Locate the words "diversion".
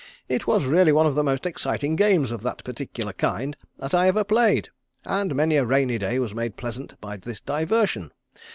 7.39-8.11